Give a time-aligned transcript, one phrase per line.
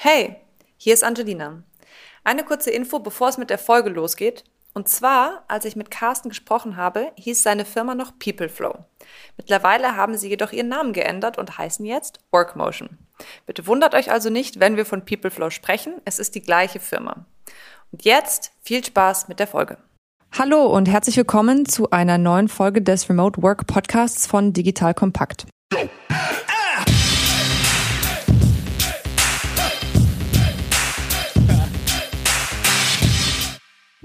[0.00, 0.36] Hey,
[0.76, 1.64] hier ist Angelina.
[2.22, 4.44] Eine kurze Info, bevor es mit der Folge losgeht.
[4.72, 8.84] Und zwar, als ich mit Carsten gesprochen habe, hieß seine Firma noch Peopleflow.
[9.36, 12.96] Mittlerweile haben sie jedoch ihren Namen geändert und heißen jetzt Workmotion.
[13.44, 15.94] Bitte wundert euch also nicht, wenn wir von Peopleflow sprechen.
[16.04, 17.26] Es ist die gleiche Firma.
[17.90, 19.78] Und jetzt viel Spaß mit der Folge.
[20.30, 25.46] Hallo und herzlich willkommen zu einer neuen Folge des Remote Work Podcasts von Digital Compact.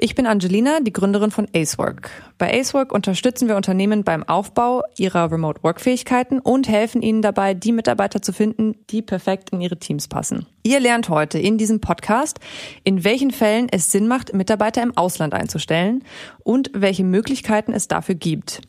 [0.04, 2.10] Ich bin Angelina, die Gründerin von Acework.
[2.38, 7.54] Bei Acework unterstützen wir Unternehmen beim Aufbau ihrer Remote Work Fähigkeiten und helfen ihnen dabei,
[7.54, 10.46] die Mitarbeiter zu finden, die perfekt in ihre Teams passen.
[10.64, 12.42] Ihr lernt heute in diesem Podcast,
[12.84, 16.04] in welchen Fällen es Sinn macht, Mitarbeiter im Ausland einzustellen
[16.44, 18.60] und welche Möglichkeiten es dafür gibt.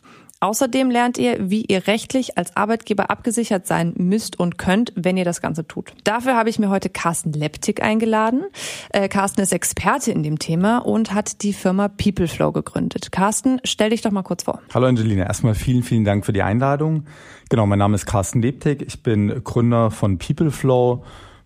[0.45, 5.25] Außerdem lernt ihr, wie ihr rechtlich als Arbeitgeber abgesichert sein müsst und könnt, wenn ihr
[5.25, 5.91] das Ganze tut.
[6.03, 8.43] Dafür habe ich mir heute Carsten Leptik eingeladen.
[8.91, 13.11] Äh, Carsten ist Experte in dem Thema und hat die Firma Peopleflow gegründet.
[13.11, 14.61] Carsten, stell dich doch mal kurz vor.
[14.71, 17.05] Hallo Angelina, erstmal vielen, vielen Dank für die Einladung.
[17.49, 18.83] Genau, mein Name ist Carsten Leptik.
[18.85, 21.03] Ich bin Gründer von Peopleflow.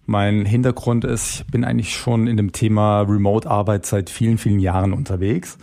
[0.07, 4.91] Mein Hintergrund ist, ich bin eigentlich schon in dem Thema Remote-Arbeit seit vielen, vielen Jahren
[4.91, 5.57] unterwegs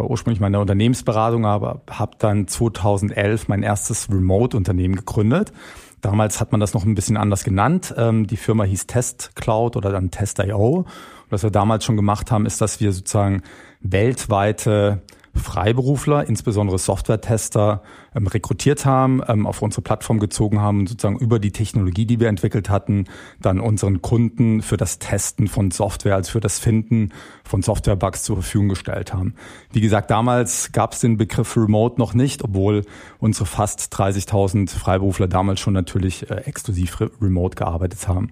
[0.00, 5.52] war ursprünglich mal in der Unternehmensberatung, aber habe dann 2011 mein erstes Remote-Unternehmen gegründet.
[6.00, 7.94] Damals hat man das noch ein bisschen anders genannt.
[7.96, 10.86] Ähm, die Firma hieß Test Cloud oder dann Test.io.
[11.28, 13.42] Was wir damals schon gemacht haben, ist, dass wir sozusagen
[13.80, 15.02] weltweite
[15.40, 17.82] Freiberufler, insbesondere Software-Tester,
[18.14, 22.20] ähm, rekrutiert haben, ähm, auf unsere Plattform gezogen haben und sozusagen über die Technologie, die
[22.20, 23.06] wir entwickelt hatten,
[23.40, 27.10] dann unseren Kunden für das Testen von Software, also für das Finden
[27.44, 29.34] von Software-Bugs zur Verfügung gestellt haben.
[29.72, 32.84] Wie gesagt, damals gab es den Begriff Remote noch nicht, obwohl
[33.18, 38.30] unsere fast 30.000 Freiberufler damals schon natürlich äh, exklusiv remote gearbeitet haben.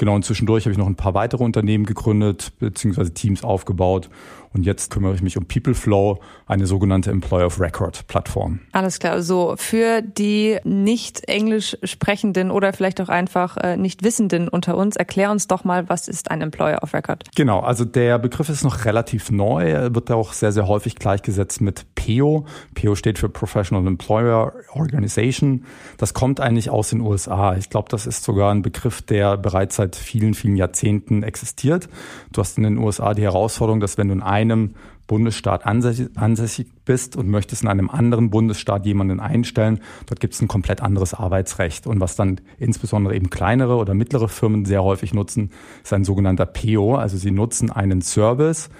[0.00, 4.08] Genau, und zwischendurch habe ich noch ein paar weitere Unternehmen gegründet, beziehungsweise Teams aufgebaut
[4.52, 8.60] und jetzt kümmere ich mich um PeopleFlow, eine sogenannte Employer of Record Plattform.
[8.72, 9.22] Alles klar.
[9.22, 14.96] So, für die nicht englisch sprechenden oder vielleicht auch einfach äh, nicht wissenden unter uns,
[14.96, 17.24] erklär uns doch mal, was ist ein Employer of Record?
[17.36, 17.60] Genau.
[17.60, 19.70] Also der Begriff ist noch relativ neu.
[19.70, 22.44] Er wird auch sehr, sehr häufig gleichgesetzt mit PEO.
[22.74, 25.64] PEO steht für Professional Employer Organization.
[25.96, 27.54] Das kommt eigentlich aus den USA.
[27.54, 31.88] Ich glaube, das ist sogar ein Begriff, der bereits seit vielen, vielen Jahrzehnten existiert.
[32.32, 34.74] Du hast in den USA die Herausforderung, dass wenn du in einem
[35.10, 40.46] Bundesstaat ansässig bist und möchtest in einem anderen Bundesstaat jemanden einstellen, dort gibt es ein
[40.46, 41.88] komplett anderes Arbeitsrecht.
[41.88, 45.50] Und was dann insbesondere eben kleinere oder mittlere Firmen sehr häufig nutzen,
[45.82, 46.94] ist ein sogenannter PO.
[46.94, 48.70] Also sie nutzen einen Service,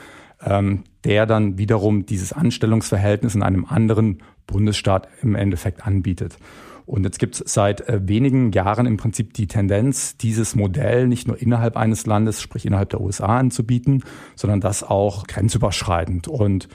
[0.44, 6.38] ähm, der dann wiederum dieses Anstellungsverhältnis in einem anderen Bundesstaat im Endeffekt anbietet.
[6.90, 11.28] Und jetzt gibt es seit äh, wenigen Jahren im Prinzip die Tendenz, dieses Modell nicht
[11.28, 14.02] nur innerhalb eines Landes, sprich innerhalb der USA anzubieten,
[14.34, 16.26] sondern das auch grenzüberschreitend.
[16.26, 16.68] Und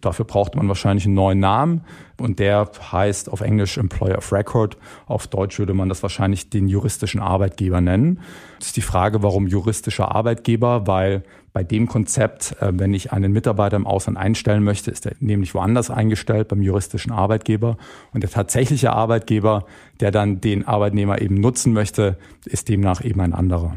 [0.00, 1.80] dafür braucht man wahrscheinlich einen neuen Namen.
[2.18, 4.76] Und der heißt auf Englisch Employer of Record.
[5.06, 8.20] Auf Deutsch würde man das wahrscheinlich den juristischen Arbeitgeber nennen.
[8.60, 10.86] Das ist die Frage, warum juristischer Arbeitgeber?
[10.86, 11.24] Weil
[11.58, 15.54] bei dem Konzept, äh, wenn ich einen Mitarbeiter im Ausland einstellen möchte, ist er nämlich
[15.54, 17.78] woanders eingestellt beim juristischen Arbeitgeber.
[18.12, 19.66] Und der tatsächliche Arbeitgeber,
[19.98, 23.76] der dann den Arbeitnehmer eben nutzen möchte, ist demnach eben ein anderer.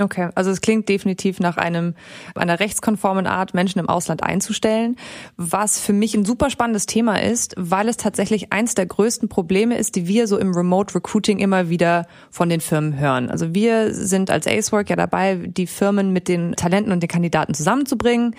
[0.00, 1.94] Okay, also es klingt definitiv nach einem
[2.34, 4.96] einer rechtskonformen Art, Menschen im Ausland einzustellen,
[5.36, 9.78] was für mich ein super spannendes Thema ist, weil es tatsächlich eins der größten Probleme
[9.78, 13.30] ist, die wir so im Remote Recruiting immer wieder von den Firmen hören.
[13.30, 17.54] Also wir sind als Acework ja dabei, die Firmen mit den Talenten und den Kandidaten
[17.54, 18.34] zusammenzubringen.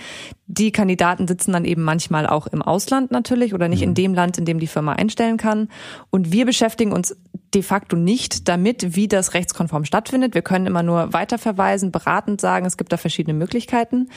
[0.48, 3.96] Die Kandidaten sitzen dann eben manchmal auch im Ausland natürlich oder nicht in mhm.
[3.96, 5.70] dem Land, in dem die Firma einstellen kann.
[6.12, 7.16] Und wir beschäftigen uns
[7.56, 10.36] de facto nicht damit, wie das rechtskonform stattfindet.
[10.36, 14.10] Wir können immer nur weiterverweisen, beratend sagen, es gibt da verschiedene Möglichkeiten.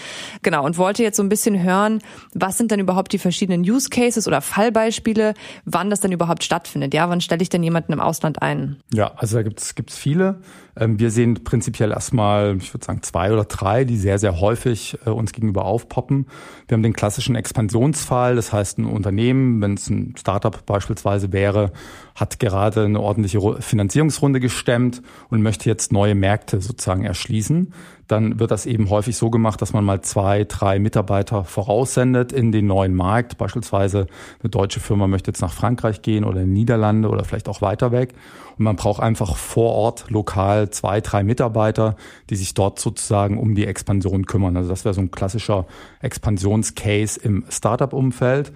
[0.43, 2.01] Genau, und wollte jetzt so ein bisschen hören,
[2.35, 5.35] was sind denn überhaupt die verschiedenen Use Cases oder Fallbeispiele,
[5.65, 6.93] wann das denn überhaupt stattfindet.
[6.93, 8.81] Ja, wann stelle ich denn jemanden im Ausland ein?
[8.93, 10.41] Ja, also da gibt es viele.
[10.79, 14.99] Ähm, wir sehen prinzipiell erstmal, ich würde sagen, zwei oder drei, die sehr, sehr häufig
[15.05, 16.27] äh, uns gegenüber aufpoppen.
[16.67, 21.73] Wir haben den klassischen Expansionsfall, das heißt ein Unternehmen, wenn es ein Startup beispielsweise wäre,
[22.15, 27.73] hat gerade eine ordentliche Finanzierungsrunde gestemmt und möchte jetzt neue Märkte sozusagen erschließen.
[28.09, 32.53] Dann wird das eben häufig so gemacht, dass man mal zwei, drei Mitarbeiter voraussendet in
[32.53, 33.37] den neuen Markt.
[33.37, 34.07] Beispielsweise
[34.43, 37.93] eine deutsche Firma möchte jetzt nach Frankreich gehen oder in Niederlande oder vielleicht auch weiter
[37.93, 38.15] weg.
[38.59, 41.97] Und man braucht einfach vor Ort lokal zwei, drei Mitarbeiter,
[42.31, 44.57] die sich dort sozusagen um die Expansion kümmern.
[44.57, 45.67] Also das wäre so ein klassischer
[46.01, 48.53] Expansionscase im Startup-Umfeld.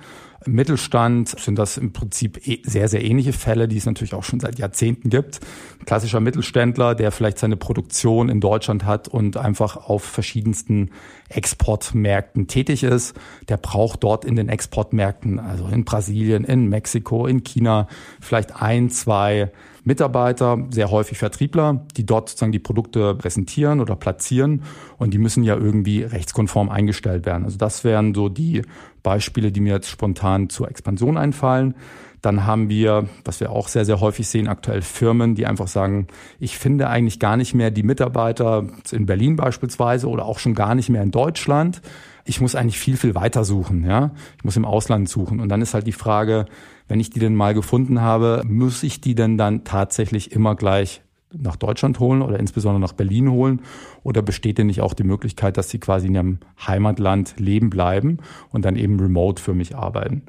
[0.47, 4.41] Mittelstand sind das im Prinzip eh sehr, sehr ähnliche Fälle, die es natürlich auch schon
[4.41, 5.41] seit Jahrzehnten gibt.
[5.81, 10.91] Ein klassischer Mittelständler, der vielleicht seine Produktion in Deutschland hat und einfach auf verschiedensten
[11.29, 13.15] Exportmärkten tätig ist,
[13.49, 17.89] der braucht dort in den Exportmärkten, also in Brasilien, in Mexiko, in China,
[18.21, 19.51] vielleicht ein, zwei
[19.85, 24.63] Mitarbeiter, sehr häufig Vertriebler, die dort sozusagen die Produkte präsentieren oder platzieren
[24.97, 27.45] und die müssen ja irgendwie rechtskonform eingestellt werden.
[27.45, 28.63] Also das wären so die
[29.03, 31.75] Beispiele, die mir jetzt spontan zur Expansion einfallen.
[32.21, 36.07] Dann haben wir, was wir auch sehr, sehr häufig sehen, aktuell Firmen, die einfach sagen,
[36.39, 40.77] ich finde eigentlich gar nicht mehr die Mitarbeiter in Berlin beispielsweise oder auch schon gar
[40.77, 41.83] nicht mehr in Deutschland.
[42.25, 44.13] Ich muss eigentlich viel, viel weiter suchen, ja.
[44.39, 45.41] Ich muss im Ausland suchen.
[45.41, 46.47] Und dann ist halt die Frage,
[46.87, 51.03] wenn ich die denn mal gefunden habe, muss ich die denn dann tatsächlich immer gleich
[51.37, 53.63] nach Deutschland holen oder insbesondere nach Berlin holen?
[54.03, 58.19] Oder besteht denn nicht auch die Möglichkeit, dass sie quasi in ihrem Heimatland leben bleiben
[58.51, 60.23] und dann eben remote für mich arbeiten?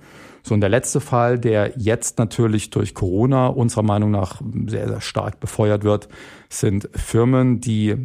[0.45, 4.99] So, und der letzte Fall, der jetzt natürlich durch Corona unserer Meinung nach sehr, sehr
[4.99, 6.09] stark befeuert wird,
[6.49, 7.95] sind Firmen, die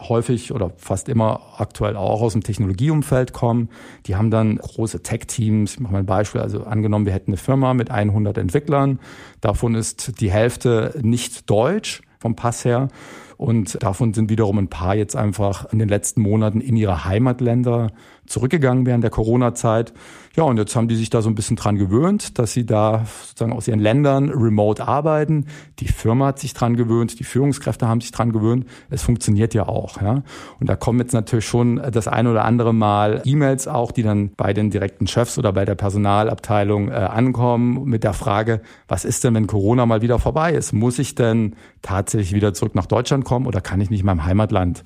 [0.00, 3.68] häufig oder fast immer aktuell auch aus dem Technologieumfeld kommen.
[4.06, 5.74] Die haben dann große Tech-Teams.
[5.74, 6.40] Ich mache mal ein Beispiel.
[6.40, 8.98] Also angenommen, wir hätten eine Firma mit 100 Entwicklern.
[9.40, 12.88] Davon ist die Hälfte nicht deutsch vom Pass her.
[13.36, 17.90] Und davon sind wiederum ein paar jetzt einfach in den letzten Monaten in ihre Heimatländer
[18.26, 19.92] zurückgegangen während der Corona-Zeit.
[20.36, 23.04] Ja, und jetzt haben die sich da so ein bisschen dran gewöhnt, dass sie da
[23.24, 25.46] sozusagen aus ihren Ländern remote arbeiten.
[25.78, 28.66] Die Firma hat sich dran gewöhnt, die Führungskräfte haben sich dran gewöhnt.
[28.90, 30.24] Es funktioniert ja auch, ja.
[30.58, 34.30] Und da kommen jetzt natürlich schon das ein oder andere Mal E-Mails auch, die dann
[34.36, 39.22] bei den direkten Chefs oder bei der Personalabteilung äh, ankommen mit der Frage, was ist
[39.22, 40.72] denn, wenn Corona mal wieder vorbei ist?
[40.72, 44.24] Muss ich denn tatsächlich wieder zurück nach Deutschland kommen oder kann ich nicht in meinem
[44.24, 44.82] Heimatland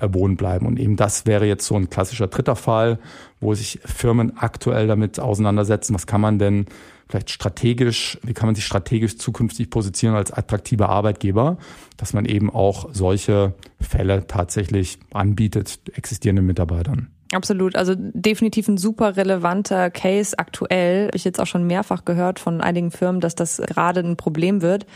[0.00, 0.66] wohnen bleiben.
[0.66, 2.98] Und eben das wäre jetzt so ein klassischer dritter Fall,
[3.40, 6.66] wo sich Firmen aktuell damit auseinandersetzen, was kann man denn
[7.08, 11.58] vielleicht strategisch, wie kann man sich strategisch zukünftig positionieren als attraktiver Arbeitgeber,
[11.98, 17.08] dass man eben auch solche Fälle tatsächlich anbietet, existierenden Mitarbeitern.
[17.34, 21.10] Absolut, also definitiv ein super relevanter Case aktuell.
[21.14, 24.86] Ich jetzt auch schon mehrfach gehört von einigen Firmen, dass das gerade ein Problem wird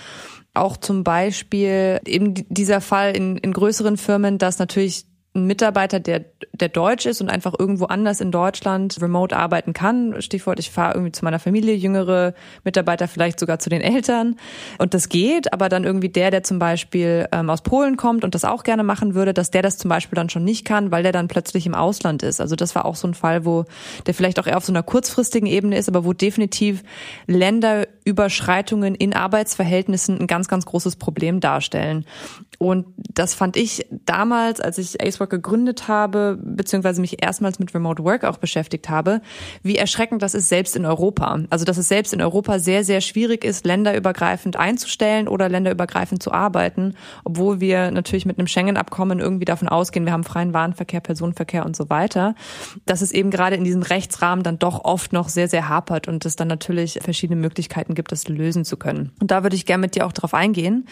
[0.56, 5.04] auch zum Beispiel eben dieser Fall in, in größeren Firmen, dass natürlich
[5.36, 10.20] ein Mitarbeiter, der, der deutsch ist und einfach irgendwo anders in Deutschland remote arbeiten kann.
[10.20, 14.36] Stichwort, ich fahre irgendwie zu meiner Familie, jüngere Mitarbeiter vielleicht sogar zu den Eltern.
[14.78, 18.34] Und das geht, aber dann irgendwie der, der zum Beispiel ähm, aus Polen kommt und
[18.34, 21.02] das auch gerne machen würde, dass der das zum Beispiel dann schon nicht kann, weil
[21.02, 22.40] der dann plötzlich im Ausland ist.
[22.40, 23.64] Also das war auch so ein Fall, wo
[24.06, 26.82] der vielleicht auch eher auf so einer kurzfristigen Ebene ist, aber wo definitiv
[27.26, 32.06] Länderüberschreitungen in Arbeitsverhältnissen ein ganz, ganz großes Problem darstellen.
[32.58, 38.02] Und das fand ich damals, als ich Acework gegründet habe, beziehungsweise mich erstmals mit Remote
[38.04, 39.20] Work auch beschäftigt habe,
[39.62, 41.40] wie erschreckend das ist selbst in Europa.
[41.50, 46.32] Also dass es selbst in Europa sehr, sehr schwierig ist, länderübergreifend einzustellen oder länderübergreifend zu
[46.32, 51.66] arbeiten, obwohl wir natürlich mit einem Schengen-Abkommen irgendwie davon ausgehen, wir haben freien Warenverkehr, Personenverkehr
[51.66, 52.34] und so weiter,
[52.86, 56.24] dass es eben gerade in diesem Rechtsrahmen dann doch oft noch sehr, sehr hapert und
[56.24, 59.12] es dann natürlich verschiedene Möglichkeiten gibt, das lösen zu können.
[59.20, 60.86] Und da würde ich gerne mit dir auch drauf eingehen,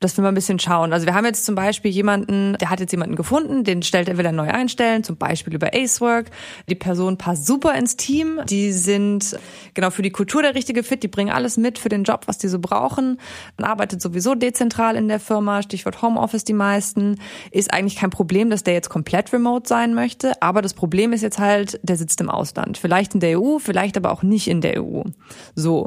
[0.00, 0.92] dass wir mal ein bisschen schauen.
[0.92, 4.18] Also wir haben jetzt zum Beispiel jemanden, der hat jetzt jemanden gefunden, den stellt er
[4.18, 6.30] wieder neu einstellen, zum Beispiel über Acework.
[6.68, 8.40] Die Person passt super ins Team.
[8.48, 9.38] Die sind
[9.74, 11.02] genau für die Kultur der richtige Fit.
[11.02, 13.18] Die bringen alles mit für den Job, was die so brauchen.
[13.58, 15.62] Man arbeitet sowieso dezentral in der Firma.
[15.62, 17.18] Stichwort Homeoffice die meisten.
[17.50, 20.32] Ist eigentlich kein Problem, dass der jetzt komplett remote sein möchte.
[20.42, 22.78] Aber das Problem ist jetzt halt, der sitzt im Ausland.
[22.78, 25.02] Vielleicht in der EU, vielleicht aber auch nicht in der EU.
[25.54, 25.86] So.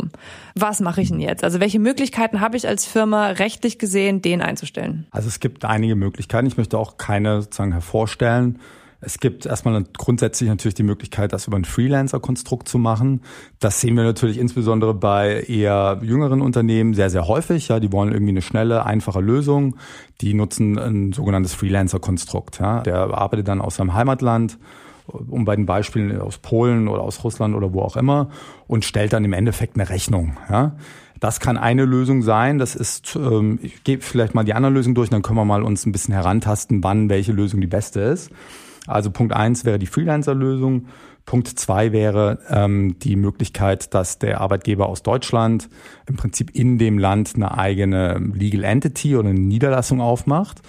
[0.56, 1.44] Was mache ich denn jetzt?
[1.44, 5.06] Also welche Möglichkeiten habe ich als Firma rechtlich gesehen, den einzustellen?
[5.12, 6.48] Also es gibt einige Möglichkeiten.
[6.48, 8.60] Ich möchte auch keine sozusagen hervorstellen.
[9.02, 13.22] Es gibt erstmal grundsätzlich natürlich die Möglichkeit, das über ein Freelancer-Konstrukt zu machen.
[13.60, 17.68] Das sehen wir natürlich insbesondere bei eher jüngeren Unternehmen sehr, sehr häufig.
[17.68, 19.76] Ja, die wollen irgendwie eine schnelle, einfache Lösung.
[20.22, 22.60] Die nutzen ein sogenanntes Freelancer-Konstrukt.
[22.60, 22.82] Ja.
[22.82, 24.58] Der arbeitet dann aus seinem Heimatland
[25.08, 28.30] um bei den Beispielen aus Polen oder aus Russland oder wo auch immer
[28.68, 30.38] und stellt dann im Endeffekt eine Rechnung.
[30.50, 30.78] Ja.
[31.20, 32.58] Das kann eine Lösung sein.
[32.58, 35.64] Das ist, ähm, ich gebe vielleicht mal die andere Lösung durch, dann können wir mal
[35.64, 38.32] uns ein bisschen herantasten, wann welche Lösung die beste ist.
[38.88, 40.88] Also Punkt eins wäre die Freelancer-Lösung.
[41.26, 45.70] Punkt zwei wäre ähm, die Möglichkeit, dass der Arbeitgeber aus Deutschland
[46.08, 50.62] im Prinzip in dem Land eine eigene Legal Entity oder eine Niederlassung aufmacht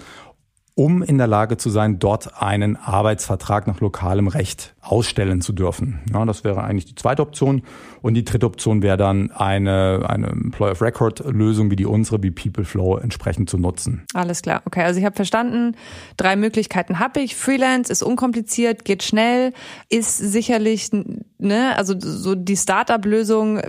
[0.77, 6.01] um in der Lage zu sein, dort einen Arbeitsvertrag nach lokalem Recht ausstellen zu dürfen.
[6.13, 7.63] Ja, das wäre eigentlich die zweite Option.
[8.03, 12.21] Und die dritte Option wäre dann eine, eine Employer of Record Lösung wie die unsere,
[12.21, 14.03] wie PeopleFlow entsprechend zu nutzen.
[14.13, 14.61] Alles klar.
[14.65, 15.75] Okay, also ich habe verstanden,
[16.15, 17.35] drei Möglichkeiten habe ich.
[17.35, 19.53] Freelance ist unkompliziert, geht schnell,
[19.89, 20.91] ist sicherlich,
[21.39, 23.61] ne, also so die Startup-Lösung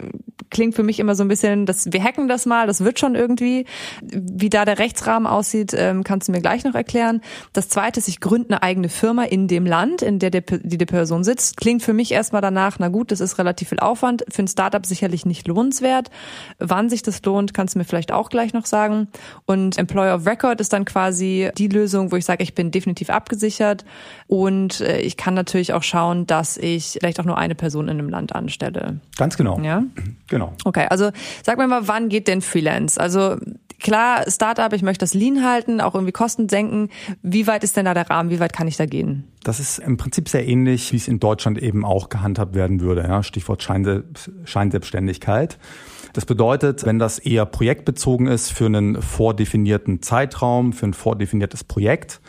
[0.50, 3.14] klingt für mich immer so ein bisschen, dass wir hacken das mal, das wird schon
[3.14, 3.66] irgendwie.
[4.02, 7.20] Wie da der Rechtsrahmen aussieht, ähm, kannst du mir gleich noch erklären.
[7.52, 10.86] Das zweite ist, ich gründe eine eigene Firma in dem Land, in der die, die
[10.86, 11.56] Person sitzt.
[11.56, 14.84] Klingt für mich erstmal danach, na gut, das ist relativ viel Aufwand, für ein Startup
[14.84, 16.10] sicherlich nicht lohnenswert.
[16.58, 19.08] Wann sich das lohnt, kannst du mir vielleicht auch gleich noch sagen.
[19.46, 23.10] Und Employer of Record ist dann quasi die Lösung, wo ich sage, ich bin definitiv
[23.10, 23.84] abgesichert
[24.26, 27.98] und äh, ich kann natürlich auch schauen, dass ich vielleicht auch nur eine Person in
[27.98, 29.00] einem Land anstelle.
[29.16, 29.60] Ganz genau.
[29.60, 29.82] Ja.
[30.28, 30.37] Genau.
[30.64, 31.10] Okay, also
[31.42, 33.00] sag mir mal, wann geht denn Freelance?
[33.00, 33.36] Also
[33.80, 36.88] klar, Startup, ich möchte das Lean halten, auch irgendwie Kosten senken.
[37.22, 38.30] Wie weit ist denn da der Rahmen?
[38.30, 39.24] Wie weit kann ich da gehen?
[39.44, 43.02] Das ist im Prinzip sehr ähnlich, wie es in Deutschland eben auch gehandhabt werden würde.
[43.02, 43.22] Ja?
[43.22, 45.58] Stichwort Scheinselbstständigkeit.
[46.12, 52.20] Das bedeutet, wenn das eher projektbezogen ist für einen vordefinierten Zeitraum, für ein vordefiniertes Projekt,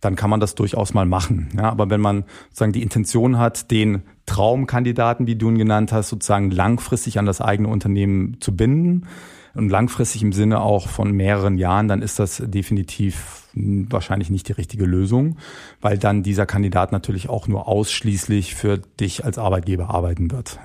[0.00, 1.48] dann kann man das durchaus mal machen.
[1.56, 6.08] Ja, aber wenn man sozusagen die Intention hat, den Traumkandidaten, wie du ihn genannt hast,
[6.08, 9.06] sozusagen langfristig an das eigene Unternehmen zu binden,
[9.54, 14.52] und langfristig im Sinne auch von mehreren Jahren, dann ist das definitiv wahrscheinlich nicht die
[14.52, 15.36] richtige Lösung,
[15.80, 20.60] weil dann dieser Kandidat natürlich auch nur ausschließlich für dich als Arbeitgeber arbeiten wird.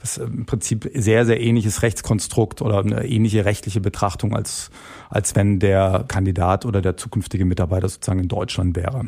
[0.00, 4.70] Das ist im Prinzip sehr, sehr ähnliches Rechtskonstrukt oder eine ähnliche rechtliche Betrachtung, als,
[5.08, 9.06] als wenn der Kandidat oder der zukünftige Mitarbeiter sozusagen in Deutschland wäre.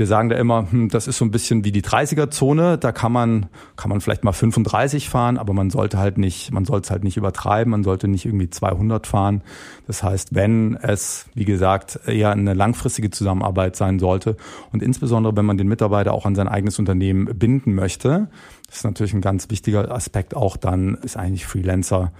[0.00, 2.78] Wir sagen da immer, hm, das ist so ein bisschen wie die 30er-Zone.
[2.78, 6.64] Da kann man, kann man vielleicht mal 35 fahren, aber man sollte halt nicht, man
[6.64, 7.70] sollte es halt nicht übertreiben.
[7.70, 9.42] Man sollte nicht irgendwie 200 fahren.
[9.86, 14.38] Das heißt, wenn es, wie gesagt, eher eine langfristige Zusammenarbeit sein sollte
[14.72, 18.30] und insbesondere, wenn man den Mitarbeiter auch an sein eigenes Unternehmen binden möchte,
[18.68, 22.10] das ist natürlich ein ganz wichtiger Aspekt auch dann, ist eigentlich Freelancer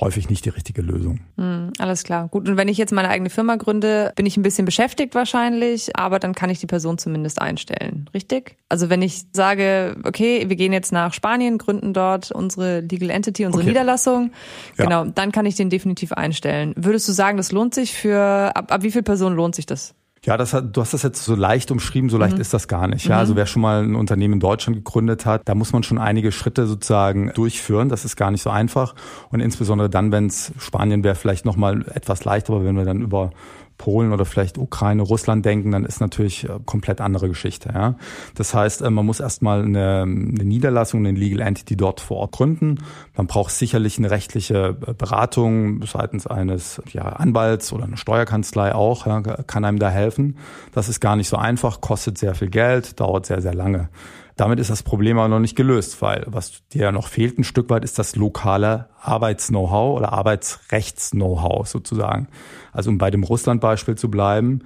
[0.00, 1.20] häufig nicht die richtige Lösung.
[1.36, 2.28] Mm, alles klar.
[2.28, 5.96] Gut, und wenn ich jetzt meine eigene Firma gründe, bin ich ein bisschen beschäftigt wahrscheinlich,
[5.96, 8.56] aber dann kann ich die Person zumindest einstellen, richtig?
[8.68, 13.46] Also wenn ich sage, okay, wir gehen jetzt nach Spanien, gründen dort unsere Legal Entity,
[13.46, 13.70] unsere okay.
[13.70, 14.32] Niederlassung,
[14.76, 15.10] genau, ja.
[15.14, 16.72] dann kann ich den definitiv einstellen.
[16.76, 19.94] Würdest du sagen, das lohnt sich für, ab, ab wie viel Personen lohnt sich das?
[20.26, 22.40] Ja, das hat, du hast das jetzt so leicht umschrieben, so leicht mhm.
[22.40, 23.06] ist das gar nicht.
[23.06, 23.20] Ja, mhm.
[23.20, 26.32] also wer schon mal ein Unternehmen in Deutschland gegründet hat, da muss man schon einige
[26.32, 27.88] Schritte sozusagen durchführen.
[27.88, 28.96] Das ist gar nicht so einfach.
[29.30, 32.84] Und insbesondere dann, wenn es Spanien wäre, vielleicht noch mal etwas leichter, aber wenn wir
[32.84, 33.30] dann über
[33.78, 37.70] Polen oder vielleicht Ukraine, Russland denken, dann ist natürlich äh, komplett andere Geschichte.
[37.74, 37.96] Ja?
[38.34, 42.32] Das heißt, äh, man muss erstmal eine, eine Niederlassung, eine Legal Entity dort vor Ort
[42.32, 42.78] gründen.
[43.16, 49.06] Man braucht sicherlich eine rechtliche äh, Beratung seitens eines ja, Anwalts oder eine Steuerkanzlei auch,
[49.06, 50.36] ja, kann einem da helfen.
[50.72, 53.88] Das ist gar nicht so einfach, kostet sehr viel Geld, dauert sehr, sehr lange.
[54.36, 57.44] Damit ist das Problem aber noch nicht gelöst, weil was dir ja noch fehlt ein
[57.44, 62.28] Stück weit ist das lokale Arbeits-Know-how oder Arbeitsrechts-Know-how sozusagen.
[62.70, 64.60] Also um bei dem Russland-Beispiel zu bleiben,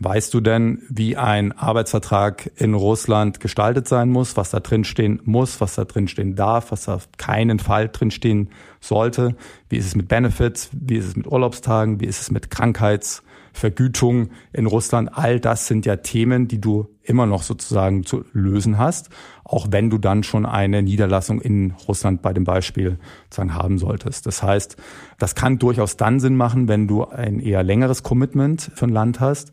[0.00, 5.20] weißt du denn, wie ein Arbeitsvertrag in Russland gestaltet sein muss, was da drin stehen
[5.22, 8.50] muss, was da drin stehen darf, was da auf keinen Fall drin stehen
[8.80, 9.36] sollte?
[9.68, 10.70] Wie ist es mit Benefits?
[10.72, 12.00] Wie ist es mit Urlaubstagen?
[12.00, 16.88] Wie ist es mit Krankheits- Vergütung in Russland, all das sind ja Themen, die du
[17.02, 19.10] immer noch sozusagen zu lösen hast,
[19.44, 24.26] auch wenn du dann schon eine Niederlassung in Russland bei dem Beispiel sozusagen haben solltest.
[24.26, 24.76] Das heißt,
[25.18, 29.20] das kann durchaus dann Sinn machen, wenn du ein eher längeres Commitment für ein Land
[29.20, 29.52] hast.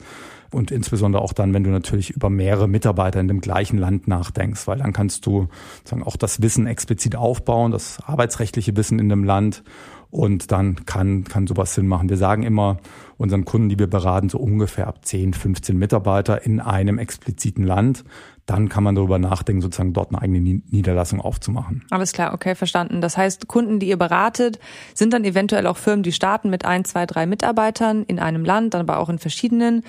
[0.51, 4.67] Und insbesondere auch dann, wenn du natürlich über mehrere Mitarbeiter in dem gleichen Land nachdenkst,
[4.67, 5.47] weil dann kannst du
[5.83, 9.63] sagen, auch das Wissen explizit aufbauen, das arbeitsrechtliche Wissen in dem Land.
[10.11, 12.09] Und dann kann, kann sowas Sinn machen.
[12.09, 12.77] Wir sagen immer
[13.19, 18.03] unseren Kunden, die wir beraten, so ungefähr ab 10, 15 Mitarbeiter in einem expliziten Land
[18.49, 21.83] dann kann man darüber nachdenken, sozusagen dort eine eigene Niederlassung aufzumachen.
[21.91, 22.99] Alles klar, okay, verstanden.
[22.99, 24.57] Das heißt, Kunden, die ihr beratet,
[24.95, 28.73] sind dann eventuell auch Firmen, die starten mit ein, zwei, drei Mitarbeitern in einem Land,
[28.73, 29.83] dann aber auch in verschiedenen.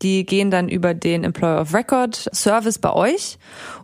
[0.00, 3.38] Die gehen dann über den Employer of Record Service bei euch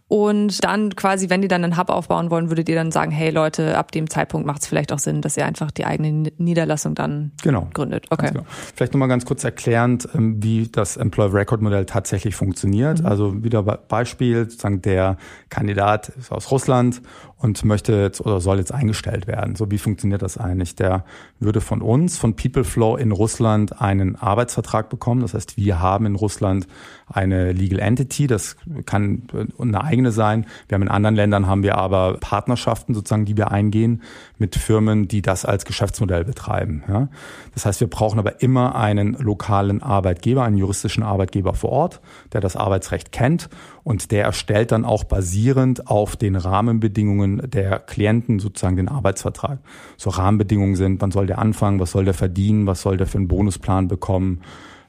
[0.08, 3.30] und dann quasi, wenn die dann einen Hub aufbauen wollen, würdet ihr dann sagen, hey
[3.30, 6.94] Leute, ab dem Zeitpunkt macht es vielleicht auch Sinn, dass ihr einfach die eigene Niederlassung
[6.94, 7.68] dann genau.
[7.72, 8.06] gründet.
[8.10, 8.28] Okay.
[8.28, 8.44] Genau.
[8.74, 13.00] Vielleicht nochmal ganz kurz erklärend, ähm, wie das Employer Record Modell tatsächlich funktioniert.
[13.00, 13.06] Mhm.
[13.06, 15.16] Also wieder Beispiel, sozusagen der
[15.48, 17.02] Kandidat ist aus Russland
[17.42, 19.56] und möchte jetzt oder soll jetzt eingestellt werden.
[19.56, 20.76] So wie funktioniert das eigentlich?
[20.76, 21.04] Der
[21.40, 25.22] würde von uns, von PeopleFlow in Russland einen Arbeitsvertrag bekommen.
[25.22, 26.68] Das heißt, wir haben in Russland
[27.08, 28.28] eine Legal Entity.
[28.28, 28.56] Das
[28.86, 29.22] kann
[29.58, 30.46] eine eigene sein.
[30.68, 34.02] Wir haben in anderen Ländern haben wir aber Partnerschaften sozusagen, die wir eingehen
[34.38, 36.84] mit Firmen, die das als Geschäftsmodell betreiben.
[36.88, 37.08] Ja?
[37.54, 42.00] Das heißt, wir brauchen aber immer einen lokalen Arbeitgeber, einen juristischen Arbeitgeber vor Ort,
[42.32, 43.48] der das Arbeitsrecht kennt
[43.84, 49.58] und der erstellt dann auch basierend auf den Rahmenbedingungen der Klienten sozusagen den Arbeitsvertrag.
[49.96, 53.18] So Rahmenbedingungen sind, wann soll der anfangen, was soll der verdienen, was soll der für
[53.18, 54.42] einen Bonusplan bekommen,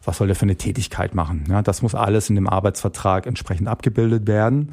[0.04, 1.46] was soll der für eine Tätigkeit machen.
[1.50, 4.70] Ja, das muss alles in dem Arbeitsvertrag entsprechend abgebildet werden.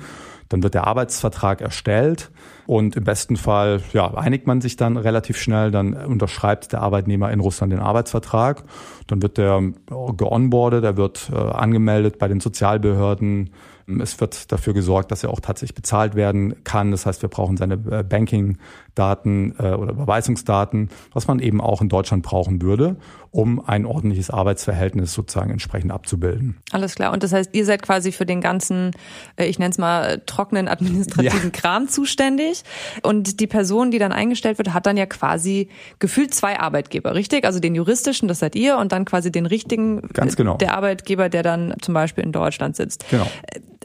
[0.50, 2.32] Dann wird der Arbeitsvertrag erstellt
[2.66, 5.70] und im besten Fall ja, einigt man sich dann relativ schnell.
[5.70, 8.64] Dann unterschreibt der Arbeitnehmer in Russland den Arbeitsvertrag.
[9.06, 9.62] Dann wird der
[10.16, 13.50] geonboardet, er wird äh, angemeldet bei den Sozialbehörden,
[13.99, 16.90] es wird dafür gesorgt, dass er auch tatsächlich bezahlt werden kann.
[16.90, 18.04] Das heißt, wir brauchen seine äh,
[19.00, 22.97] Banking-Daten äh, oder Überweisungsdaten, was man eben auch in Deutschland brauchen würde,
[23.30, 26.57] um ein ordentliches Arbeitsverhältnis sozusagen entsprechend abzubilden.
[26.73, 27.12] Alles klar.
[27.12, 28.90] Und das heißt, ihr seid quasi für den ganzen,
[29.37, 31.61] äh, ich nenne es mal, trockenen administrativen ja.
[31.61, 32.62] Kram zuständig.
[33.02, 37.45] Und die Person, die dann eingestellt wird, hat dann ja quasi gefühlt zwei Arbeitgeber, richtig?
[37.45, 40.57] Also den juristischen, das seid ihr, und dann quasi den richtigen, Ganz genau.
[40.57, 43.09] der Arbeitgeber, der dann zum Beispiel in Deutschland sitzt.
[43.11, 43.26] Genau.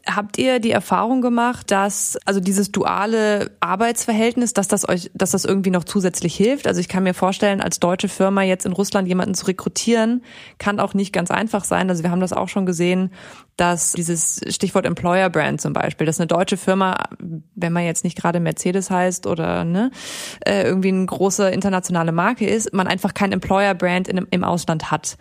[0.08, 5.46] Habt ihr die Erfahrung gemacht, dass also dieses duale Arbeitsverhältnis, dass das euch, dass das
[5.46, 6.68] irgendwie noch zusätzlich hilft?
[6.68, 10.24] Also ich kann mir vorstellen, als deutsche Firma jetzt in Russland jemanden zu rekrutieren,
[10.58, 11.90] kann auch nicht ganz einfach sein.
[11.90, 13.12] Also wir haben das auch schon gesehen,
[13.58, 16.96] dass dieses Stichwort Employer Brand zum Beispiel, dass eine deutsche Firma,
[17.56, 19.92] wenn man jetzt nicht gerade Mercedes heißt oder ne,
[20.46, 24.92] äh, irgendwie eine große internationale Marke ist, man einfach kein Employer Brand in, im Ausland
[24.92, 25.18] hat.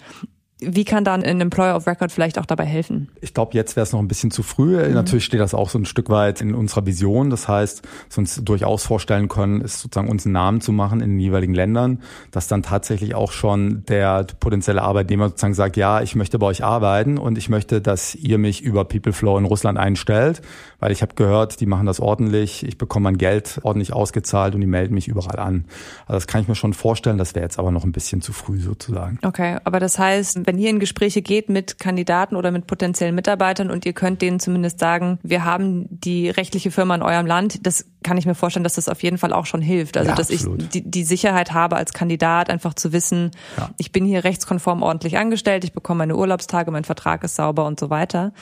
[0.60, 3.08] Wie kann dann ein Employer of Record vielleicht auch dabei helfen?
[3.20, 4.76] Ich glaube, jetzt wäre es noch ein bisschen zu früh.
[4.76, 4.94] Mhm.
[4.94, 7.30] Natürlich steht das auch so ein Stück weit in unserer Vision.
[7.30, 11.00] Das heißt, was wir uns durchaus vorstellen können, ist sozusagen uns einen Namen zu machen
[11.00, 16.02] in den jeweiligen Ländern, dass dann tatsächlich auch schon der potenzielle Arbeitnehmer sozusagen sagt, ja,
[16.02, 19.76] ich möchte bei euch arbeiten und ich möchte, dass ihr mich über PeopleFlow in Russland
[19.76, 20.40] einstellt,
[20.84, 24.60] weil ich habe gehört, die machen das ordentlich, ich bekomme mein Geld ordentlich ausgezahlt und
[24.60, 25.64] die melden mich überall an.
[26.02, 28.34] Also das kann ich mir schon vorstellen, das wäre jetzt aber noch ein bisschen zu
[28.34, 29.18] früh sozusagen.
[29.22, 33.70] Okay, aber das heißt, wenn ihr in Gespräche geht mit Kandidaten oder mit potenziellen Mitarbeitern
[33.70, 37.86] und ihr könnt denen zumindest sagen, wir haben die rechtliche Firma in eurem Land, das
[38.04, 39.96] kann ich mir vorstellen, dass das auf jeden Fall auch schon hilft.
[39.96, 43.70] Also, ja, dass ich die, die, Sicherheit habe als Kandidat, einfach zu wissen, ja.
[43.78, 47.80] ich bin hier rechtskonform ordentlich angestellt, ich bekomme meine Urlaubstage, mein Vertrag ist sauber und
[47.80, 48.32] so weiter.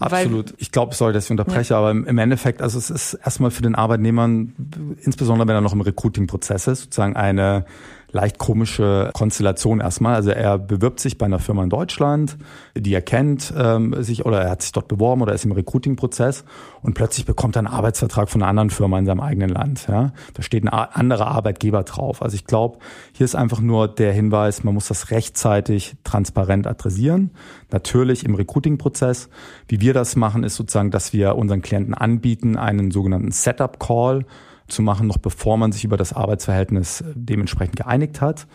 [0.00, 0.50] Absolut.
[0.50, 1.78] Weil, ich glaube, sorry, dass ich unterbreche, ja.
[1.78, 4.54] aber im Endeffekt, also es ist erstmal für den Arbeitnehmern,
[5.02, 7.66] insbesondere wenn er noch im Recruiting-Prozess ist, sozusagen eine
[8.12, 10.14] leicht komische Konstellation erstmal.
[10.14, 12.36] Also er bewirbt sich bei einer Firma in Deutschland,
[12.76, 16.44] die er kennt ähm, sich oder er hat sich dort beworben oder ist im Recruiting-Prozess
[16.82, 19.86] und plötzlich bekommt er einen Arbeitsvertrag von einer anderen Firma in seinem eigenen Land.
[19.88, 20.12] Ja?
[20.34, 22.22] Da steht ein anderer Arbeitgeber drauf.
[22.22, 22.78] Also ich glaube,
[23.12, 27.30] hier ist einfach nur der Hinweis, man muss das rechtzeitig transparent adressieren.
[27.70, 29.28] Natürlich im Recruiting-Prozess.
[29.68, 34.24] Wie wir das machen, ist sozusagen, dass wir unseren Klienten anbieten, einen sogenannten Setup-Call
[34.70, 38.46] zu machen, noch bevor man sich über das Arbeitsverhältnis dementsprechend geeinigt hat.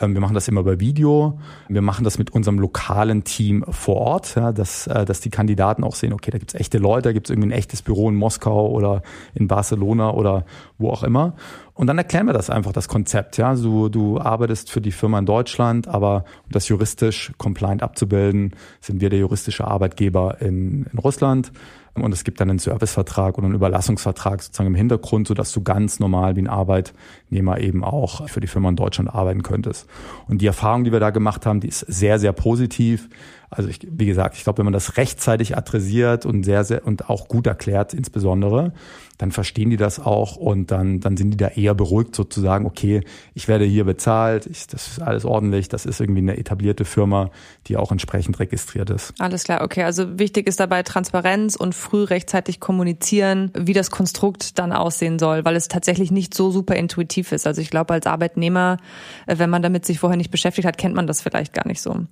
[0.00, 1.38] Ähm, wir machen das immer bei Video.
[1.68, 5.84] Wir machen das mit unserem lokalen Team vor Ort, ja, dass, äh, dass die Kandidaten
[5.84, 8.70] auch sehen, okay, da gibt's echte Leute, da gibt's irgendwie ein echtes Büro in Moskau
[8.70, 9.02] oder
[9.34, 10.44] in Barcelona oder
[10.78, 11.34] wo auch immer.
[11.74, 13.38] Und dann erklären wir das einfach, das Konzept.
[13.38, 18.54] Ja, du, du arbeitest für die Firma in Deutschland, aber um das juristisch compliant abzubilden,
[18.80, 21.50] sind wir der juristische Arbeitgeber in, in Russland.
[21.94, 26.00] Und es gibt dann einen Servicevertrag oder einen Überlassungsvertrag sozusagen im Hintergrund, sodass du ganz
[26.00, 29.86] normal wie ein Arbeitnehmer eben auch für die Firma in Deutschland arbeiten könntest.
[30.26, 33.10] Und die Erfahrung, die wir da gemacht haben, die ist sehr, sehr positiv.
[33.52, 37.10] Also ich, wie gesagt, ich glaube, wenn man das rechtzeitig adressiert und sehr, sehr und
[37.10, 38.72] auch gut erklärt, insbesondere,
[39.18, 43.02] dann verstehen die das auch und dann, dann sind die da eher beruhigt sozusagen, okay,
[43.34, 47.30] ich werde hier bezahlt, ich, das ist alles ordentlich, das ist irgendwie eine etablierte Firma,
[47.68, 49.14] die auch entsprechend registriert ist.
[49.20, 49.84] Alles klar, okay.
[49.84, 55.44] Also wichtig ist dabei Transparenz und früh rechtzeitig kommunizieren, wie das Konstrukt dann aussehen soll,
[55.44, 57.46] weil es tatsächlich nicht so super intuitiv ist.
[57.46, 58.78] Also ich glaube, als Arbeitnehmer,
[59.26, 61.80] äh, wenn man damit sich vorher nicht beschäftigt hat, kennt man das vielleicht gar nicht
[61.80, 62.06] so.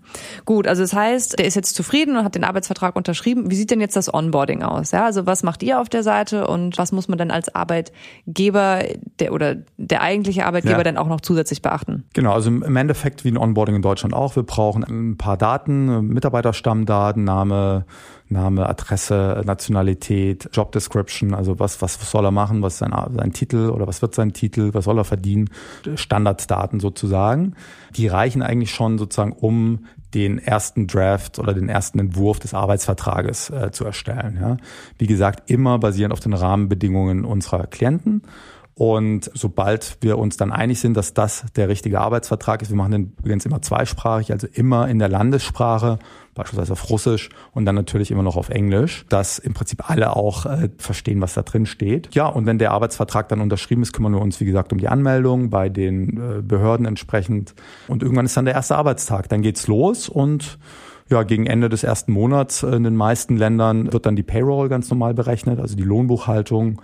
[0.44, 3.50] Gut, also das heißt, der ist jetzt zufrieden und hat den Arbeitsvertrag unterschrieben.
[3.50, 4.92] Wie sieht denn jetzt das Onboarding aus?
[4.92, 7.54] Ja, also was macht ihr auf der Seite und was muss muss man dann als
[7.54, 8.80] Arbeitgeber
[9.18, 10.84] der, oder der eigentliche Arbeitgeber ja.
[10.84, 12.04] dann auch noch zusätzlich beachten?
[12.12, 14.36] Genau, also im Endeffekt wie ein Onboarding in Deutschland auch.
[14.36, 17.86] Wir brauchen ein paar Daten, Mitarbeiterstammdaten, Name,
[18.30, 23.32] Name, Adresse, Nationalität, Job Description, also was, was soll er machen, was ist sein, sein
[23.32, 25.50] Titel oder was wird sein Titel, was soll er verdienen,
[25.96, 27.54] Standarddaten sozusagen.
[27.96, 33.50] Die reichen eigentlich schon sozusagen, um den ersten Draft oder den ersten Entwurf des Arbeitsvertrages
[33.50, 34.38] äh, zu erstellen.
[34.40, 34.56] Ja.
[34.98, 38.22] Wie gesagt, immer basierend auf den Rahmenbedingungen unserer Klienten.
[38.80, 42.92] Und sobald wir uns dann einig sind, dass das der richtige Arbeitsvertrag ist, wir machen
[42.92, 45.98] den übrigens immer zweisprachig, also immer in der Landessprache,
[46.34, 50.46] beispielsweise auf Russisch und dann natürlich immer noch auf Englisch, dass im Prinzip alle auch
[50.46, 52.14] äh, verstehen, was da drin steht.
[52.14, 54.88] Ja, und wenn der Arbeitsvertrag dann unterschrieben ist, kümmern wir uns, wie gesagt, um die
[54.88, 57.54] Anmeldung bei den äh, Behörden entsprechend.
[57.86, 59.28] Und irgendwann ist dann der erste Arbeitstag.
[59.28, 60.58] Dann geht's los und
[61.10, 64.88] ja, gegen Ende des ersten Monats in den meisten Ländern wird dann die Payroll ganz
[64.88, 66.80] normal berechnet, also die Lohnbuchhaltung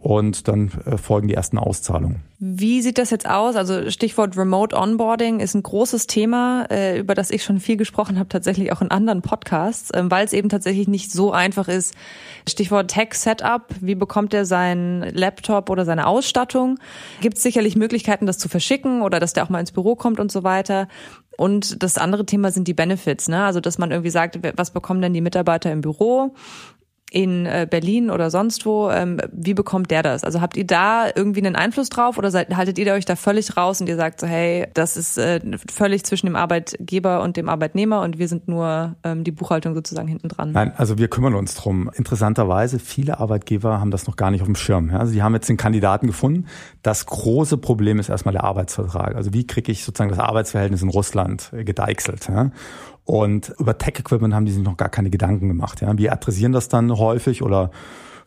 [0.00, 2.22] und dann äh, folgen die ersten Auszahlungen.
[2.38, 3.54] Wie sieht das jetzt aus?
[3.54, 8.18] Also Stichwort Remote Onboarding ist ein großes Thema, äh, über das ich schon viel gesprochen
[8.18, 11.94] habe, tatsächlich auch in anderen Podcasts, ähm, weil es eben tatsächlich nicht so einfach ist.
[12.48, 16.78] Stichwort Tech Setup, wie bekommt er seinen Laptop oder seine Ausstattung?
[17.20, 20.18] Gibt es sicherlich Möglichkeiten, das zu verschicken oder dass der auch mal ins Büro kommt
[20.18, 20.88] und so weiter.
[21.36, 23.44] Und das andere Thema sind die Benefits, ne?
[23.44, 26.34] Also dass man irgendwie sagt, was bekommen denn die Mitarbeiter im Büro?
[27.10, 30.22] In äh, Berlin oder sonst wo, ähm, wie bekommt der das?
[30.22, 33.56] Also habt ihr da irgendwie einen Einfluss drauf oder seid, haltet ihr euch da völlig
[33.56, 37.48] raus und ihr sagt so, hey, das ist äh, völlig zwischen dem Arbeitgeber und dem
[37.48, 40.52] Arbeitnehmer und wir sind nur ähm, die Buchhaltung sozusagen hinten dran?
[40.52, 41.90] Nein, also wir kümmern uns drum.
[41.94, 44.90] Interessanterweise, viele Arbeitgeber haben das noch gar nicht auf dem Schirm.
[44.90, 44.98] Ja?
[44.98, 46.46] Also sie haben jetzt den Kandidaten gefunden.
[46.82, 49.16] Das große Problem ist erstmal der Arbeitsvertrag.
[49.16, 52.28] Also wie kriege ich sozusagen das Arbeitsverhältnis in Russland äh, gedeichselt?
[53.10, 55.80] Und über Tech-Equipment haben die sich noch gar keine Gedanken gemacht.
[55.80, 55.98] Ja.
[55.98, 57.72] Wir adressieren das dann häufig oder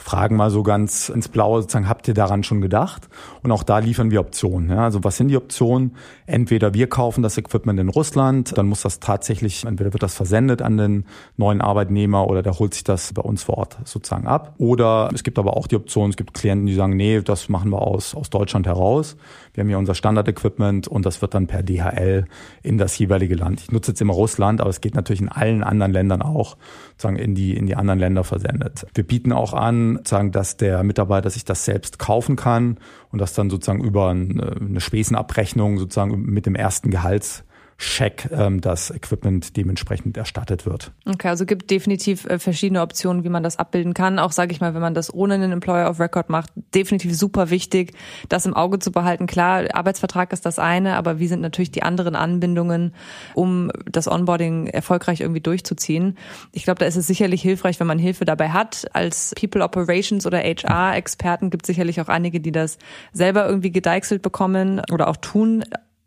[0.03, 3.07] fragen mal so ganz ins Blaue sozusagen, habt ihr daran schon gedacht?
[3.41, 4.69] Und auch da liefern wir Optionen.
[4.69, 4.83] Ja.
[4.83, 5.95] Also was sind die Optionen?
[6.25, 10.61] Entweder wir kaufen das Equipment in Russland, dann muss das tatsächlich, entweder wird das versendet
[10.61, 11.05] an den
[11.37, 14.55] neuen Arbeitnehmer oder der holt sich das bei uns vor Ort sozusagen ab.
[14.57, 17.71] Oder es gibt aber auch die Option, es gibt Klienten, die sagen, nee, das machen
[17.71, 19.15] wir aus, aus Deutschland heraus.
[19.53, 22.25] Wir haben hier unser Standard-Equipment und das wird dann per DHL
[22.61, 23.61] in das jeweilige Land.
[23.61, 26.57] Ich nutze jetzt immer Russland, aber es geht natürlich in allen anderen Ländern auch,
[26.91, 28.85] sozusagen in die, in die anderen Länder versendet.
[28.93, 32.77] Wir bieten auch an, sagen, dass der Mitarbeiter sich das selbst kaufen kann
[33.11, 37.43] und das dann sozusagen über eine Spesenabrechnung sozusagen mit dem ersten Gehalts
[37.77, 40.91] Check ähm, das Equipment dementsprechend erstattet wird.
[41.05, 44.19] Okay, also gibt definitiv äh, verschiedene Optionen, wie man das abbilden kann.
[44.19, 47.49] Auch sage ich mal, wenn man das ohne einen Employer of Record macht, definitiv super
[47.49, 47.93] wichtig,
[48.29, 49.27] das im Auge zu behalten.
[49.27, 52.93] Klar, Arbeitsvertrag ist das eine, aber wie sind natürlich die anderen Anbindungen,
[53.33, 56.17] um das Onboarding erfolgreich irgendwie durchzuziehen?
[56.51, 58.87] Ich glaube, da ist es sicherlich hilfreich, wenn man Hilfe dabei hat.
[58.93, 62.77] Als People Operations oder HR-Experten gibt es sicherlich auch einige, die das
[63.11, 65.63] selber irgendwie gedeichselt bekommen oder auch tun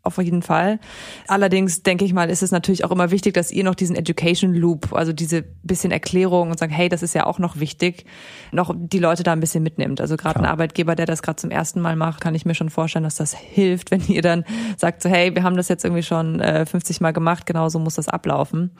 [0.07, 0.79] auf jeden Fall.
[1.27, 4.53] Allerdings denke ich mal, ist es natürlich auch immer wichtig, dass ihr noch diesen Education
[4.53, 8.05] Loop, also diese bisschen Erklärung und sagt, hey, das ist ja auch noch wichtig,
[8.51, 10.01] noch die Leute da ein bisschen mitnimmt.
[10.01, 12.69] Also gerade ein Arbeitgeber, der das gerade zum ersten Mal macht, kann ich mir schon
[12.69, 14.45] vorstellen, dass das hilft, wenn ihr dann
[14.77, 17.79] sagt so, hey, wir haben das jetzt irgendwie schon äh, 50 Mal gemacht, genau so
[17.79, 18.71] muss das ablaufen.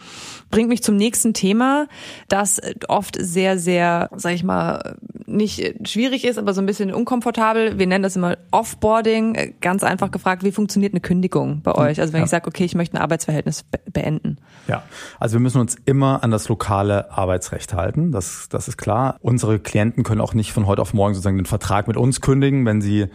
[0.49, 1.87] Bringt mich zum nächsten Thema,
[2.29, 7.77] das oft sehr, sehr, sag ich mal, nicht schwierig ist, aber so ein bisschen unkomfortabel.
[7.77, 9.55] Wir nennen das immer Offboarding.
[9.59, 11.16] Ganz einfach gefragt, wie funktioniert eine Kündigung
[11.63, 11.99] bei euch?
[11.99, 12.25] Also wenn ja.
[12.25, 14.37] ich sage, okay, ich möchte ein Arbeitsverhältnis beenden.
[14.67, 14.83] Ja,
[15.19, 18.11] also wir müssen uns immer an das lokale Arbeitsrecht halten.
[18.11, 19.17] Das, das ist klar.
[19.21, 22.65] Unsere Klienten können auch nicht von heute auf morgen sozusagen den Vertrag mit uns kündigen,
[22.65, 23.07] wenn sie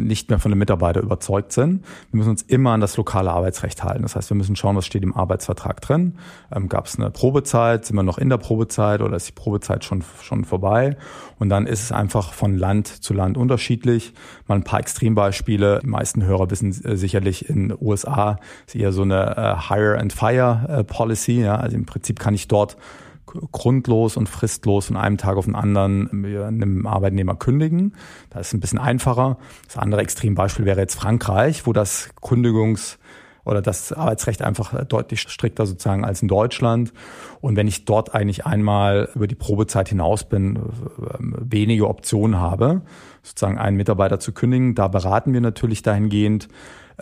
[0.00, 1.84] nicht mehr von den Mitarbeitern überzeugt sind.
[2.10, 4.02] Wir müssen uns immer an das lokale Arbeitsrecht halten.
[4.02, 6.14] Das heißt, wir müssen schauen, was steht im Arbeitsvertrag drin.
[6.54, 7.84] Ähm, Gab es eine Probezeit?
[7.84, 10.96] Sind wir noch in der Probezeit oder ist die Probezeit schon, schon vorbei?
[11.38, 14.12] Und dann ist es einfach von Land zu Land unterschiedlich.
[14.46, 15.80] Mal ein paar Extrembeispiele.
[15.82, 19.98] Die meisten Hörer wissen äh, sicherlich, in den USA ist eher so eine äh, Hire
[19.98, 21.32] and Fire äh.
[21.32, 21.56] Ja?
[21.56, 22.76] Also im Prinzip kann ich dort
[23.52, 27.94] grundlos und fristlos von einem Tag auf den anderen einem Arbeitnehmer kündigen.
[28.30, 29.38] Das ist ein bisschen einfacher.
[29.66, 32.98] Das andere Extrembeispiel wäre jetzt Frankreich, wo das Kündigungs
[33.44, 36.92] oder das Arbeitsrecht einfach deutlich strikter sozusagen als in Deutschland.
[37.40, 40.58] Und wenn ich dort eigentlich einmal über die Probezeit hinaus bin,
[41.18, 42.82] wenige Optionen habe,
[43.22, 46.48] sozusagen einen Mitarbeiter zu kündigen, da beraten wir natürlich dahingehend,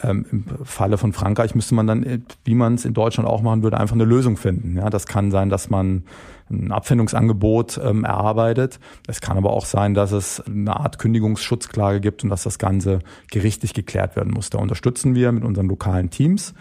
[0.02, 3.62] ähm, Im Falle von Frankreich müsste man dann, wie man es in Deutschland auch machen
[3.62, 4.76] würde, einfach eine Lösung finden.
[4.76, 6.04] Ja, das kann sein, dass man
[6.50, 8.80] ein Abfindungsangebot ähm, erarbeitet.
[9.06, 13.00] Es kann aber auch sein, dass es eine Art Kündigungsschutzklage gibt und dass das Ganze
[13.30, 14.50] gerichtlich geklärt werden muss.
[14.50, 16.54] Da unterstützen wir mit unseren lokalen Teams.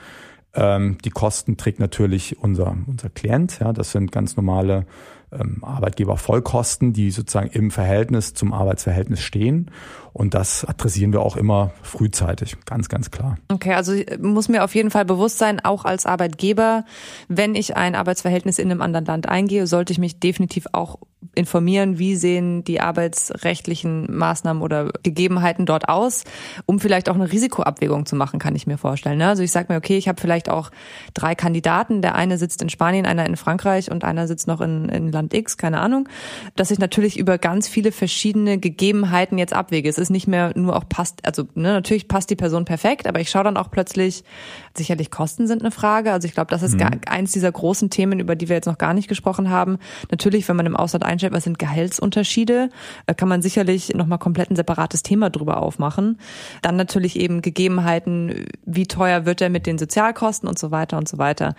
[0.53, 3.59] Ähm, die Kosten trägt natürlich unser, unser Klient.
[3.59, 4.85] Ja, das sind ganz normale
[5.31, 9.71] ähm, Arbeitgebervollkosten, die sozusagen im Verhältnis zum Arbeitsverhältnis stehen.
[10.13, 13.37] Und das adressieren wir auch immer frühzeitig, ganz, ganz klar.
[13.49, 16.85] Okay, also muss mir auf jeden Fall bewusst sein, auch als Arbeitgeber,
[17.27, 20.97] wenn ich ein Arbeitsverhältnis in einem anderen Land eingehe, sollte ich mich definitiv auch
[21.35, 26.23] informieren, wie sehen die arbeitsrechtlichen Maßnahmen oder Gegebenheiten dort aus,
[26.65, 29.19] um vielleicht auch eine Risikoabwägung zu machen, kann ich mir vorstellen.
[29.19, 29.27] Ne?
[29.27, 30.71] Also ich sage mir, okay, ich habe vielleicht auch
[31.13, 34.89] drei Kandidaten, der eine sitzt in Spanien, einer in Frankreich und einer sitzt noch in,
[34.89, 36.08] in Land X, keine Ahnung,
[36.56, 39.89] dass ich natürlich über ganz viele verschiedene Gegebenheiten jetzt abwäge.
[39.89, 43.19] Es ist nicht mehr nur auch passt, also ne, natürlich passt die Person perfekt, aber
[43.19, 44.23] ich schaue dann auch plötzlich,
[44.75, 46.12] sicherlich Kosten sind eine Frage.
[46.12, 47.01] Also ich glaube, das ist mhm.
[47.08, 49.77] eins dieser großen Themen, über die wir jetzt noch gar nicht gesprochen haben.
[50.12, 52.69] Natürlich, wenn man im Ausland einstellt, was sind Gehaltsunterschiede,
[53.08, 56.19] äh, kann man sicherlich nochmal komplett ein separates Thema drüber aufmachen.
[56.62, 61.10] Dann natürlich eben Gegebenheiten, wie teuer wird er mit den Sozialkosten und so weiter und
[61.10, 61.56] so weiter.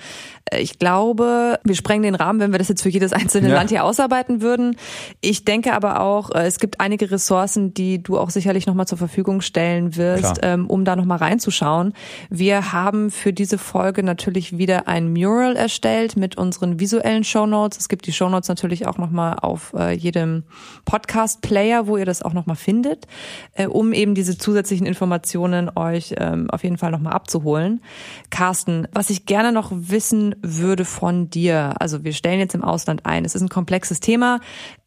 [0.51, 3.57] Äh, ich glaube, wir sprengen den Rahmen, wenn wir das jetzt für jedes einzelne ja.
[3.57, 4.77] Land hier ausarbeiten würden.
[5.21, 8.99] Ich denke aber auch, äh, es gibt einige Ressourcen, die du auch sicherlich nochmal zur
[8.99, 11.93] Verfügung stellen wirst, ähm, um da nochmal reinzuschauen.
[12.31, 17.79] Wir haben für diese Folge natürlich wieder ein Mural erstellt mit unseren visuellen Shownotes.
[17.79, 20.45] Es gibt die Shownotes natürlich auch nochmal auf äh, jedem
[20.85, 23.07] Podcast-Player, wo ihr das auch nochmal findet,
[23.55, 27.83] äh, um eben diese zusätzlichen Informationen euch ähm, auf jeden Fall nochmal abzuholen.
[28.31, 33.07] Carsten, was ich gerne noch wissen würde von dir, also wir stellen jetzt im Ausland
[33.07, 34.41] ein, es ist ein komplexes Thema.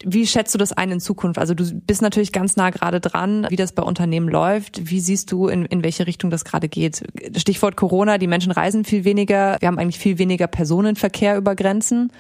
[0.04, 1.40] Wie schätzt du das ein in Zukunft?
[1.40, 4.90] Also du bist natürlich ganz nah gerade dran, wie das bei Unternehmen läuft.
[4.90, 7.04] Wie siehst du, in, in welche Richtung das gerade geht?
[7.36, 9.58] Stichwort Corona, die Menschen reisen viel weniger.
[9.60, 12.12] Wir haben eigentlich viel weniger Personenverkehr über Grenzen.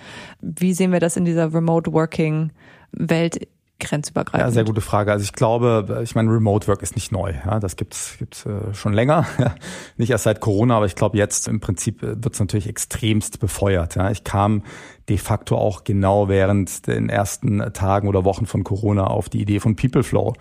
[0.41, 2.52] Wie sehen wir das in dieser Remote Working
[2.91, 3.48] Welt
[3.82, 4.48] grenzübergreifend?
[4.48, 5.12] Ja, sehr gute Frage.
[5.12, 7.34] Also ich glaube, ich meine, Remote Work ist nicht neu.
[7.46, 9.26] Ja, das gibt's gibt's äh, schon länger.
[9.98, 13.96] nicht erst seit Corona, aber ich glaube, jetzt im Prinzip äh, wird's natürlich extremst befeuert.
[13.96, 14.63] Ja, ich kam
[15.12, 19.60] de facto auch genau während den ersten Tagen oder Wochen von Corona auf die Idee
[19.60, 20.34] von Peopleflow.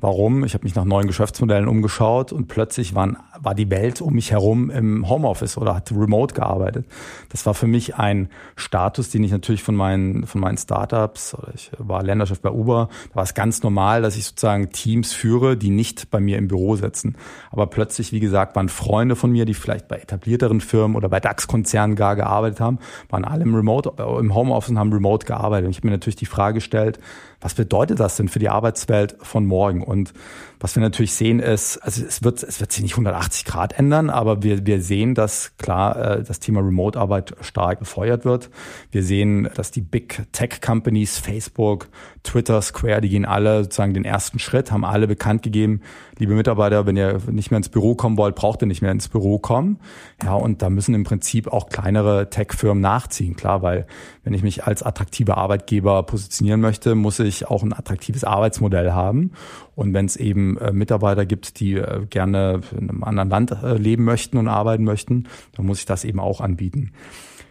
[0.00, 0.44] Warum?
[0.44, 4.30] Ich habe mich nach neuen Geschäftsmodellen umgeschaut und plötzlich waren, war die Welt um mich
[4.30, 6.86] herum im Homeoffice oder hat remote gearbeitet.
[7.30, 11.72] Das war für mich ein Status, den ich natürlich von meinen, von meinen Startups, ich
[11.78, 15.70] war Länderschaft bei Uber, da war es ganz normal, dass ich sozusagen Teams führe, die
[15.70, 17.16] nicht bei mir im Büro sitzen.
[17.50, 21.18] Aber plötzlich, wie gesagt, waren Freunde von mir, die vielleicht bei etablierteren Firmen oder bei
[21.18, 25.66] DAX-Konzernen gar gearbeitet haben, waren alle im Remote, im Homeoffice und haben remote gearbeitet.
[25.66, 26.98] Und ich habe mir natürlich die Frage gestellt,
[27.40, 29.82] was bedeutet das denn für die Arbeitswelt von morgen?
[29.82, 30.12] Und
[30.60, 34.10] was wir natürlich sehen ist, also es wird, es wird sich nicht 180 Grad ändern,
[34.10, 38.50] aber wir, wir sehen, dass klar äh, das Thema Remote-Arbeit stark befeuert wird.
[38.90, 41.88] Wir sehen, dass die Big Tech Companies, Facebook,
[42.24, 45.82] Twitter, Square, die gehen alle sozusagen den ersten Schritt, haben alle bekannt gegeben,
[46.18, 49.08] liebe Mitarbeiter, wenn ihr nicht mehr ins Büro kommen wollt, braucht ihr nicht mehr ins
[49.08, 49.78] Büro kommen.
[50.24, 53.86] Ja, und da müssen im Prinzip auch kleinere Tech-Firmen nachziehen, klar, weil
[54.24, 59.32] wenn ich mich als attraktiver Arbeitgeber positionieren möchte, muss ich auch ein attraktives Arbeitsmodell haben.
[59.74, 63.76] Und wenn es eben äh, Mitarbeiter gibt, die äh, gerne in einem anderen Land äh,
[63.76, 66.92] leben möchten und arbeiten möchten, dann muss ich das eben auch anbieten.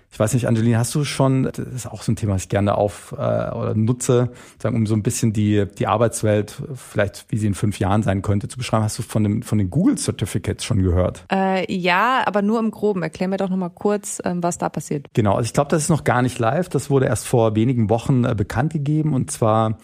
[0.10, 2.50] Ich weiß nicht, Angelina, hast du schon, das ist auch so ein Thema, das ich
[2.50, 7.38] gerne auf äh, oder nutze, sagen, um so ein bisschen die, die Arbeitswelt, vielleicht wie
[7.38, 8.84] sie in fünf Jahren sein könnte, zu beschreiben.
[8.84, 11.26] Hast du von, dem, von den Google Certificates schon gehört?
[11.32, 13.04] Äh, ja, aber nur im Groben.
[13.04, 15.08] Erklär mir doch nochmal kurz, ähm, was da passiert.
[15.14, 16.70] Genau, also ich glaube, das ist noch gar nicht live.
[16.70, 19.78] Das wurde erst vor wenigen Wochen äh, bekannt gegeben und zwar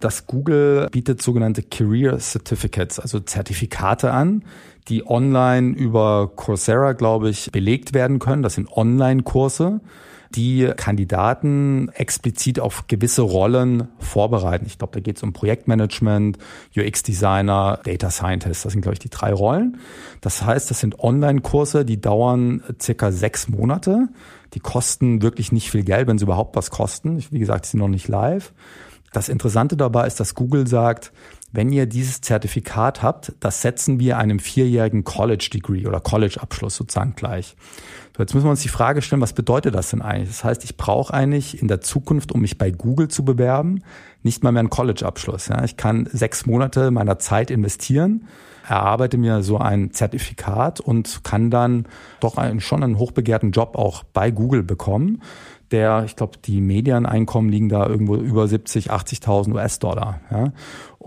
[0.00, 4.44] dass Google bietet sogenannte Career Certificates, also Zertifikate an,
[4.88, 8.42] die online über Coursera, glaube ich, belegt werden können.
[8.42, 9.80] Das sind Online-Kurse
[10.34, 14.66] die Kandidaten explizit auf gewisse Rollen vorbereiten.
[14.66, 16.38] Ich glaube, da geht es um Projektmanagement,
[16.76, 18.64] UX-Designer, Data Scientist.
[18.64, 19.78] Das sind, glaube ich, die drei Rollen.
[20.20, 24.08] Das heißt, das sind Online-Kurse, die dauern circa sechs Monate.
[24.54, 27.24] Die kosten wirklich nicht viel Geld, wenn sie überhaupt was kosten.
[27.30, 28.52] Wie gesagt, die sind noch nicht live.
[29.12, 31.12] Das Interessante dabei ist, dass Google sagt,
[31.52, 36.76] wenn ihr dieses Zertifikat habt, das setzen wir einem vierjährigen College Degree oder College Abschluss
[36.76, 37.56] sozusagen gleich.
[38.16, 40.28] So, jetzt müssen wir uns die Frage stellen, was bedeutet das denn eigentlich?
[40.28, 43.82] Das heißt, ich brauche eigentlich in der Zukunft, um mich bei Google zu bewerben,
[44.22, 45.48] nicht mal mehr einen College Abschluss.
[45.48, 45.64] Ja?
[45.64, 48.26] Ich kann sechs Monate meiner Zeit investieren
[48.68, 51.86] erarbeite mir so ein Zertifikat und kann dann
[52.20, 55.22] doch einen, schon einen hochbegehrten Job auch bei Google bekommen.
[55.70, 60.20] Der, ich glaube, die Medieneinkommen liegen da irgendwo über 70, 80.000 US-Dollar.
[60.30, 60.52] Ja.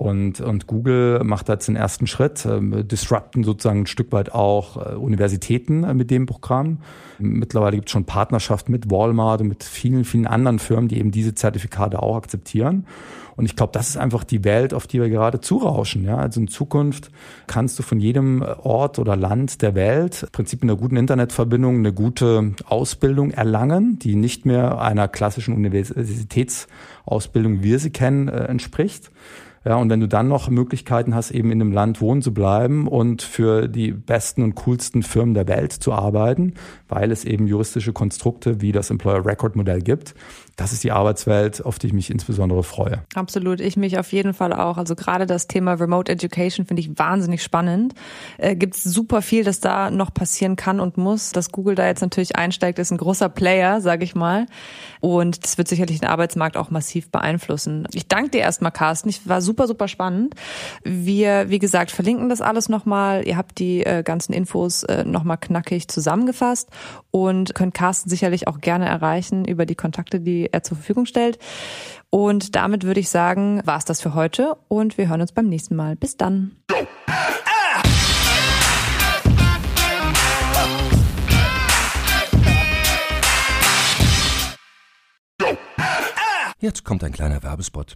[0.02, 4.78] Und, und Google macht jetzt den ersten Schritt, äh, disrupten sozusagen ein Stück weit auch
[4.78, 6.80] äh, Universitäten äh, mit dem Programm.
[7.20, 11.12] Mittlerweile gibt es schon Partnerschaften mit Walmart und mit vielen, vielen anderen Firmen, die eben
[11.12, 12.88] diese Zertifikate auch akzeptieren.
[13.36, 16.04] Und ich glaube, das ist einfach die Welt, auf die wir gerade zurauschen.
[16.04, 16.18] Ja?
[16.18, 17.12] Also in Zukunft
[17.46, 21.78] kannst du von jedem Ort oder Land der Welt im Prinzip mit einer guten Internetverbindung
[21.78, 28.46] eine gute Ausbildung erlangen, die nicht mehr einer klassischen Universitätsausbildung, wie wir sie kennen, äh,
[28.46, 29.12] entspricht.
[29.63, 32.88] Ja, und wenn du dann noch Möglichkeiten hast, eben in einem Land wohnen zu bleiben
[32.88, 36.56] und für die besten und coolsten Firmen der Welt zu arbeiten,
[36.88, 40.15] weil es eben juristische Konstrukte wie das Employer Record Modell gibt,
[40.62, 43.02] das ist die Arbeitswelt, auf die ich mich insbesondere freue.
[43.15, 44.78] Absolut, ich mich auf jeden Fall auch.
[44.78, 47.93] Also gerade das Thema Remote Education finde ich wahnsinnig spannend.
[48.38, 51.32] Äh, Gibt super viel, das da noch passieren kann und muss.
[51.32, 54.45] Dass Google da jetzt natürlich einsteigt, ist ein großer Player, sage ich mal.
[55.00, 57.88] Und das wird sicherlich den Arbeitsmarkt auch massiv beeinflussen.
[57.93, 59.10] Ich danke dir erstmal, Carsten.
[59.10, 60.36] Ich war super, super spannend.
[60.84, 63.28] Wir, wie gesagt, verlinken das alles nochmal.
[63.28, 66.70] Ihr habt die äh, ganzen Infos äh, nochmal knackig zusammengefasst
[67.12, 71.40] und könnt Carsten sicherlich auch gerne erreichen über die Kontakte, die er zur Verfügung stellt.
[72.10, 75.48] Und damit würde ich sagen, war es das für heute und wir hören uns beim
[75.48, 75.96] nächsten Mal.
[75.96, 76.58] Bis dann.
[86.60, 87.96] Jetzt kommt ein kleiner Werbespot.